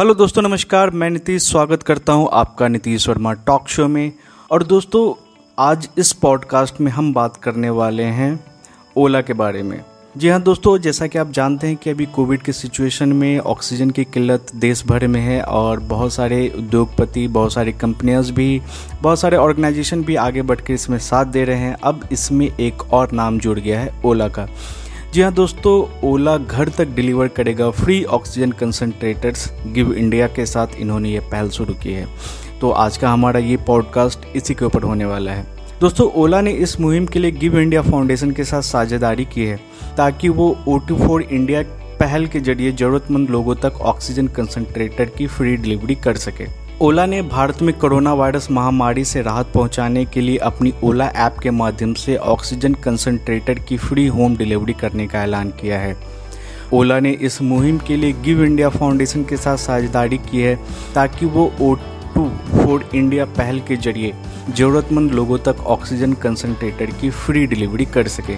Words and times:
Hello 0.00 0.14
दोस्तों, 0.14 0.42
नमस्कार। 0.42 0.90
मैं 0.90 1.10
नीतीश, 1.10 1.42
स्वागत 1.42 1.82
करता 1.82 2.12
हूँ 2.12 2.28
आपका 2.32 2.68
नीतीश 2.68 3.08
वर्मा 3.08 3.32
टॉक 3.32 3.68
शो 3.68 3.88
में। 3.88 4.12
और 4.50 4.62
दोस्तों, 4.62 5.14
आज 5.58 5.88
इस 5.98 6.12
पॉडकास्ट 6.12 6.80
में 6.80 6.92
हम 6.92 7.12
बात 7.14 7.36
करने 7.36 7.70
वाले 7.70 8.02
हैं 8.02 8.44
ओला 8.96 9.20
के 9.20 9.32
बारे 9.32 9.62
में। 9.62 9.84
जी 10.16 10.28
हाँ 10.28 10.42
दोस्तों, 10.42 10.78
जैसा 10.78 11.06
कि 11.06 11.18
आप 11.18 11.30
जानते 11.30 11.66
हैं 11.66 11.76
कि 11.76 11.90
अभी 11.90 12.06
कोविड 12.06 12.42
के 12.42 12.52
सिचुएशन 12.52 13.12
में 13.12 13.38
ऑक्सीजन 13.38 13.90
की 13.90 14.04
किल्लत 14.04 14.46
देश 14.54 14.86
भर 14.86 15.06
में 15.06 15.20
है 15.20 15.42
और 15.42 15.80
बहुत 15.80 16.12
सारे 16.12 16.52
उद्योगपति, 16.58 17.28
बहुत 17.28 17.52
सारी 17.52 17.72
कंपनियाँ 17.72 18.24
भी, 18.24 18.62
बहुत 19.02 19.20
सारे 19.20 19.36
ऑर्गेनाइजेशन 19.36 20.04
भी 20.04 20.16
आगे 20.16 20.42
बढ़ 20.42 20.60
के 20.60 20.74
इसमें 20.74 20.98
साथ 20.98 21.24
दे 21.24 21.44
रहे 21.44 21.58
हैं। 21.58 21.74
अब 21.74 22.08
इसमें 22.12 22.46
एक 22.46 22.92
और 22.92 23.12
नाम 23.12 23.38
जुड़ 23.38 23.58
गया 23.58 23.80
है 23.80 24.02
ओला 24.04 24.28
का। 24.28 24.48
जी 25.14 25.22
हाँ 25.22 25.32
दोस्तों, 25.34 26.08
ओला 26.08 26.36
घर 26.36 26.68
तक 26.68 26.88
डिलीवर 26.96 27.28
करेगा 27.28 27.70
free 27.70 28.02
oxygen 28.06 28.50
concentrators 28.52 29.48
Give 29.74 29.92
India 29.92 30.26
के 30.28 30.44
साथ 30.46 30.74
इन्होंने 30.80 31.10
ये 31.10 31.20
पहल 31.32 31.48
शुरू 31.50 31.74
की 31.74 31.92
है। 31.92 32.06
तो 32.60 32.70
आज 32.70 32.96
का 32.96 33.10
हमारा 33.10 33.40
ये 33.40 33.56
पॉडकास्ट 33.66 34.26
इसी 34.36 34.54
के 34.54 34.64
ऊपर 34.64 34.82
होने 34.82 35.04
वाला 35.04 35.32
है। 35.32 35.44
दोस्तों, 35.80 36.10
ओला 36.12 36.40
ने 36.40 36.52
इस 36.52 36.78
मुहिम 36.80 37.06
के 37.06 37.18
लिए 37.18 37.30
गिव 37.30 37.58
इंडिया 37.58 37.82
फाउंडेशन 37.82 38.30
के 38.30 38.44
साथ 38.44 38.62
साझेदारी 38.62 39.24
की 39.24 39.46
है 39.46 39.56
ताकि 39.96 40.28
वो 40.28 40.56
ओ 40.68 40.78
टू 40.78 40.96
फोर 40.96 41.22
इंडिया 41.22 41.62
पहल 42.00 42.26
के 42.26 42.40
ज़रिए 42.40 42.72
जरूरतमंद 42.72 43.30
लोगों 43.30 43.54
तक 43.54 43.80
ऑक्सीजन 43.82 44.28
कंसनट्रेटर 44.28 45.10
की 45.18 45.26
फ्री 45.26 45.56
डिलीवरी 45.56 45.94
कर 45.94 46.16
सके। 46.18 46.46
ओला 46.82 47.04
ने 47.06 47.20
भारत 47.22 47.60
में 47.62 47.72
कोरोना 47.78 48.12
वायरस 48.14 48.46
महामारी 48.50 49.04
से 49.04 49.22
राहत 49.22 49.46
पहुँचाने 49.54 50.04
के 50.04 50.20
लिए 50.20 50.36
अपनी 50.36 50.72
ओला 50.84 51.06
ऐप 51.16 51.36
के 51.42 51.50
माध्यम 51.50 51.92
से 51.94 52.16
ऑक्सीजन 52.16 52.74
कंसंट्रेटर 52.74 53.58
की 53.58 53.76
फ्री 53.78 54.06
होम 54.06 54.36
डिलीवरी 54.36 54.72
करने 54.72 55.06
का 55.06 55.22
ऐलान 55.22 55.50
किया 55.50 55.78
है। 55.78 55.96
ओला 56.72 56.98
ने 57.00 57.10
इस 57.20 57.40
मुहिम 57.42 57.78
के 57.78 57.96
लिए 57.96 58.12
गिव 58.24 58.42
इंडिया 58.44 58.68
फाउंडेशन 58.68 59.24
के 59.24 59.36
साथ 59.36 59.56
साझेदारी 59.56 60.18
की 60.20 60.42
है 60.42 60.56
ताकि 60.94 61.26
वो 61.26 61.50
ओ 61.60 61.74
टू 62.14 62.28
फोर 62.54 62.88
इंडिया 62.94 63.24
पहल 63.36 63.60
के 63.60 63.76
ज़रिए 63.78 64.14
ज़रूरतमंद 64.50 65.12
लोगों 65.12 65.38
तक 65.38 65.64
ऑक्सीजन 65.68 66.12
कंसनट्रेटर 66.22 66.98
की 67.00 67.10
फ्री 67.10 67.46
डिलीवरी 67.46 67.84
कर 67.86 68.08
सके। 68.08 68.36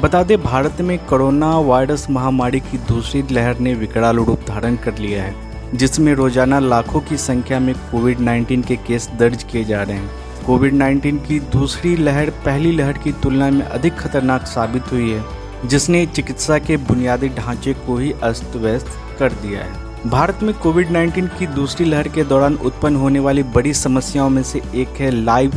बता 0.00 0.22
दें, 0.22 0.40
भारत 0.42 0.80
में 0.80 0.98
कोरोना 1.06 1.58
वायरस 1.60 2.10
महामारी 2.10 2.60
की 2.60 2.78
दूसरी 2.88 3.24
लहर 3.32 3.58
ने 3.58 3.74
विकराल 3.74 4.16
रूप 4.18 4.40
धारण 4.48 4.76
कर 4.76 4.98
लिया 4.98 5.22
है। 5.22 5.44
जिसमें 5.74 6.12
रोज़ाना 6.14 6.58
लाखों 6.58 7.00
की 7.00 7.16
संख्या 7.16 7.60
में 7.60 7.74
कोविड 7.90 8.18
19 8.18 8.66
के 8.66 8.76
केस 8.76 9.08
दर्ज 9.18 9.42
किए 9.42 9.64
जा 9.64 9.82
रहे 9.82 9.96
हैं। 9.96 10.44
कोविड 10.46 10.74
19 10.74 11.18
की 11.26 11.38
दूसरी 11.52 11.96
लहर 11.96 12.30
पहली 12.44 12.72
लहर 12.72 12.98
की 12.98 13.12
तुलना 13.12 13.50
में 13.50 13.62
अधिक 13.62 13.94
खतरनाक 13.94 14.46
साबित 14.46 14.92
हुई 14.92 15.10
है, 15.10 15.24
जिसने 15.64 16.04
चिकित्सा 16.06 16.58
के 16.58 16.76
बुनियादी 16.76 17.28
ढांचे 17.28 17.72
को 17.86 17.96
ही 17.96 18.12
अस्त 18.22 18.56
व्यस्त 18.56 18.92
कर 19.18 19.32
दिया 19.32 19.64
है। 19.64 20.10
भारत 20.10 20.42
में 20.42 20.52
कोविड 20.54 20.90
19 20.90 21.28
की 21.38 21.46
दूसरी 21.46 21.86
लहर 21.86 22.08
के 22.08 22.24
दौरान 22.24 22.54
उत्पन्न 22.56 22.96
होने 22.96 23.18
वाली 23.18 23.42
बड़ी 23.54 23.74
समस्याओं 23.74 24.28
में 24.30 24.42
से 24.42 24.62
एक 24.74 25.00
है 25.00 25.10
लाइव 25.10 25.52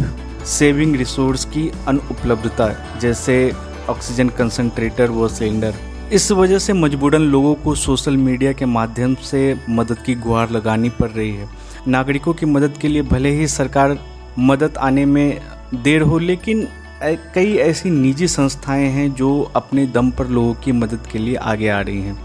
सेविंग 0.47 0.95
रिसोर्स 0.95 1.45
की 1.45 1.69
अनुपलब्धता, 1.87 2.69
जैसे 3.01 3.51
ऑक्सीजन 3.89 4.29
कंसंट्रेटर 4.29 5.11
व 5.11 5.27
सिलेंडर। 5.27 5.73
इस 6.13 6.31
वजह 6.31 6.59
से 6.59 6.73
मजबूरन 6.73 7.21
लोगों 7.21 7.53
को 7.55 7.73
सोशल 7.75 8.15
मीडिया 8.17 8.51
के 8.53 8.65
माध्यम 8.65 9.13
से 9.15 9.41
मदद 9.69 9.97
की 9.97 10.13
गुहार 10.15 10.49
लगानी 10.49 10.89
पड़ 10.89 11.09
रही 11.09 11.31
है। 11.31 11.47
नागरिकों 11.87 12.33
की 12.33 12.45
मदद 12.45 12.77
के 12.77 12.87
लिए 12.87 13.01
भले 13.01 13.31
ही 13.31 13.47
सरकार 13.47 13.97
मदद 14.39 14.77
आने 14.77 15.05
में 15.05 15.41
देर 15.75 16.01
हो, 16.01 16.17
लेकिन 16.19 16.67
कई 17.03 17.53
ऐसी 17.57 17.89
निजी 17.89 18.27
संस्थाएँ 18.27 18.87
हैं 18.87 19.13
जो 19.15 19.51
अपने 19.55 19.85
दम 19.87 20.09
पर 20.11 20.27
लोगों 20.27 20.53
की 20.53 20.71
मदद 20.71 21.07
के 21.11 21.19
लिए 21.19 21.35
आगे 21.35 21.69
आ 21.69 21.79
रही 21.81 22.01
हैं। 22.01 22.17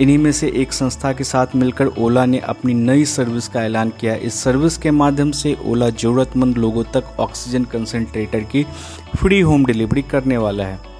इन्हीं 0.00 0.18
में 0.18 0.30
से 0.32 0.52
एक 0.56 0.72
संस्था 0.72 1.12
के 1.12 1.24
साथ 1.24 1.56
मिलकर 1.56 1.86
ओला 1.86 2.24
ने 2.26 2.38
अपनी 2.38 2.74
नई 2.74 3.04
सर्विस 3.06 3.48
का 3.48 3.64
ऐलान 3.64 3.90
किया। 4.00 4.14
इस 4.14 4.42
सर्विस 4.44 4.78
के 4.78 4.90
माध्यम 4.92 5.30
से 5.32 5.56
ओला 5.64 5.90
ज़रूरतमंद 5.90 6.58
लोगों 6.58 6.84
तक 6.94 7.16
ऑक्सीजन 7.20 7.64
कंसनट्रेटर 7.64 8.40
की 8.46 8.64
फ्री 9.16 9.40
होम 9.40 9.66
डिलीवरी 9.66 10.02
करने 10.02 10.36
वाला 10.36 10.64
है। 10.64 10.91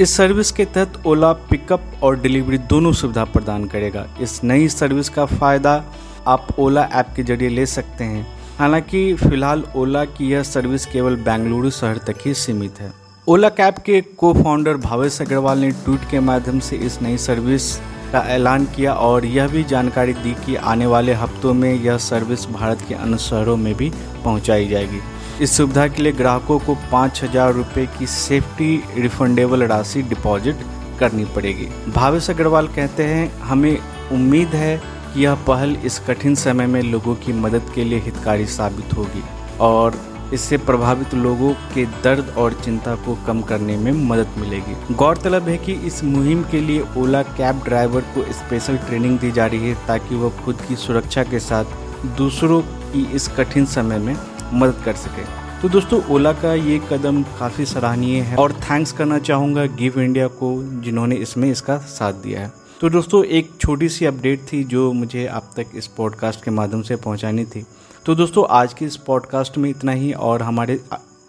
इस 0.00 0.16
सर्विस 0.16 0.50
के 0.52 0.64
तहत 0.64 1.02
ओला, 1.06 1.32
पिकअप 1.32 1.82
और 2.02 2.20
डिलीवरी 2.20 2.58
दोनों 2.58 2.92
सुविधा 2.92 3.24
प्रदान 3.24 3.64
करेगा। 3.64 4.06
इस 4.20 4.44
नई 4.44 4.68
सर्विस 4.68 5.08
का 5.08 5.26
फ़ायदा 5.26 5.84
आप 6.26 6.46
ओला 6.58 6.82
ऐप 6.82 7.06
के 7.16 7.22
ज़रिए 7.22 7.48
ले 7.48 7.66
सकते 7.66 8.04
हैं। 8.04 8.26
हालाँकि, 8.58 9.14
फ़िलहाल 9.14 9.64
ओला 9.76 10.04
की 10.04 10.32
यह 10.32 10.42
सर्विस 10.42 10.86
केवल 10.86 11.16
बेंगलुरु 11.16 11.70
शहर 11.70 11.98
तक 11.98 12.14
ही 12.24 12.34
सीमित 12.34 12.80
है। 12.80 12.92
ओला 13.28 13.48
कैब 13.48 13.74
के 13.74 14.00
को 14.00 14.34
फाउंडर 14.34 14.76
भावेश 14.76 15.22
अग्रवाल 15.22 15.58
ने 15.58 15.70
ट्वीट 15.70 16.00
के 16.10 16.20
माध्यम 16.20 16.58
से 16.58 16.76
इस 16.76 17.02
नई 17.02 17.18
सर्विस 17.18 17.76
का 18.12 18.20
ऐलान 18.20 18.64
किया 18.64 18.92
और 18.92 19.24
यह 19.24 19.48
भी 19.48 19.64
जानकारी 19.64 20.12
दी 20.12 20.36
कि 20.46 20.56
आने 20.56 20.86
वाले 20.86 21.12
हफ्तों 21.12 21.54
में 21.54 21.74
यह 21.74 21.98
सर्विस 21.98 22.46
भारत 22.46 22.78
के 22.88 22.94
अन्य 22.94 23.18
शहरों 23.18 23.56
में 23.56 23.74
भी 23.74 23.92
पहुंचाई 24.24 24.68
जाएगी। 24.68 25.00
इस 25.40 25.56
सुविधा 25.56 25.86
के 25.88 26.02
लिए 26.02 26.12
ग्राहकों 26.12 26.58
को 26.58 26.74
पाँच 26.92 27.22
हज़ार 27.22 27.52
रुपये 27.52 27.86
की 27.98 28.06
सेफ्टी 28.06 28.76
रिफंडेबल 28.96 29.62
राशि 29.62 30.02
डिपॉजिट 30.02 30.56
करनी 30.98 31.24
पड़ेगी। 31.34 31.66
भावेश 31.92 32.28
अग्रवाल 32.30 32.66
कहते 32.66 33.04
हैं, 33.04 33.30
हमें 33.40 33.78
उम्मीद 34.12 34.48
है 34.48 34.76
कि 35.14 35.24
यह 35.24 35.34
पहल 35.46 35.76
इस 35.84 35.98
कठिन 35.98 36.34
समय 36.34 36.66
में 36.66 36.80
लोगों 36.82 37.14
की 37.14 37.32
मदद 37.32 37.70
के 37.74 37.84
लिए 37.84 37.98
हितकारी 38.00 38.46
साबित 38.46 38.94
होगी 38.96 39.22
और 39.60 39.98
इससे 40.32 40.56
प्रभावित 40.58 41.14
लोगों 41.14 41.52
के 41.74 41.84
दर्द 42.04 42.32
और 42.38 42.52
चिंता 42.64 42.94
को 42.96 43.14
कम 43.26 43.40
करने 43.42 43.76
में 43.76 43.92
मदद 44.08 44.38
मिलेगी। 44.38 44.94
गौरतलब 44.94 45.48
है 45.48 45.56
कि 45.58 45.72
इस 45.86 46.02
मुहिम 46.04 46.42
के 46.42 46.60
लिए 46.60 46.84
ओला 46.96 47.22
कैब 47.22 47.62
ड्राइवर 47.64 48.04
को 48.14 48.22
स्पेशल 48.32 48.76
ट्रेनिंग 48.78 49.18
दी 49.18 49.30
जा 49.32 49.46
रही 49.46 49.68
है 49.68 49.74
ताकि 49.86 50.14
वह 50.14 50.44
खुद 50.44 50.60
की 50.68 50.76
सुरक्षा 50.76 51.24
के 51.24 51.40
साथ 51.40 52.08
दूसरों 52.18 52.60
की 52.62 53.04
इस 53.14 53.28
कठिन 53.28 53.66
समय 53.66 53.98
में 53.98 54.14
मदद 54.54 54.82
कर 54.84 54.92
सके। 54.92 55.22
तो 55.62 55.68
दोस्तों, 55.68 56.02
ओला 56.10 56.32
का 56.32 56.54
ये 56.54 56.80
कदम 56.90 57.22
काफ़ी 57.22 57.64
सराहनीय 57.64 58.20
है 58.20 58.36
और 58.36 58.52
थैंक्स 58.52 58.92
करना 58.92 59.18
चाहूँगा 59.18 59.66
गिव 59.66 60.00
इंडिया 60.00 60.26
को, 60.26 60.80
जिन्होंने 60.80 61.14
इसमें 61.14 61.50
इसका 61.50 61.78
साथ 61.78 62.12
दिया 62.12 62.40
है। 62.40 62.52
तो 62.80 62.88
दोस्तों, 62.90 63.24
एक 63.24 63.50
छोटी 63.60 63.88
सी 63.88 64.06
अपडेट 64.06 64.40
थी 64.52 64.64
जो 64.64 64.92
मुझे 64.92 65.26
आप 65.26 65.50
तक 65.56 65.66
इस 65.74 65.86
पॉडकास्ट 65.86 66.44
के 66.44 66.50
माध्यम 66.50 66.82
से 66.82 66.96
पहुंचानी 66.96 67.44
थी। 67.44 67.64
तो 68.06 68.14
दोस्तों, 68.14 68.44
आज 68.50 68.74
की 68.74 68.84
इस 68.84 68.96
पॉडकास्ट 68.96 69.58
में 69.58 69.70
इतना 69.70 69.92
ही 69.92 70.12
और 70.12 70.42
हमारे 70.42 70.80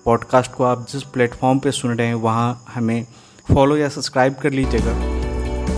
पॉडकास्ट 0.06 0.52
को 0.52 0.64
आप 0.64 0.88
जिस 0.90 1.04
प्लेटफॉर्म 1.04 1.60
पे 1.60 1.72
सुन 1.72 1.92
रहे 1.92 2.08
हैं, 2.08 2.16
वहाँ 2.16 2.64
हमें 2.74 3.06
फॉलो 3.54 3.78
या 3.78 3.90
सब्सक्राइब 3.90 4.36
कर 4.36 4.52
लीजिएगा। 4.52 5.16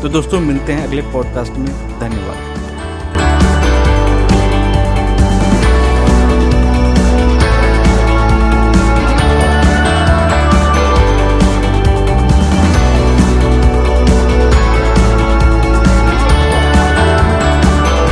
तो 0.01 0.09
दोस्तों, 0.09 0.39
मिलते 0.39 0.73
हैं 0.73 0.87
अगले 0.87 1.01
पॉडकास्ट 1.01 1.51
में। 1.51 1.99
धन्यवाद। 1.99 2.56